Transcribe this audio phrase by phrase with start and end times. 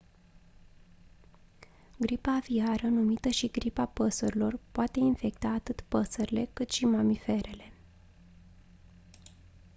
[1.97, 7.73] gripa aviară numită și gripa păsărilor poate infecta atât păsările cât și mamiferele